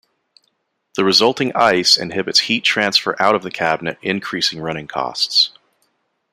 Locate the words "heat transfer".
2.39-3.15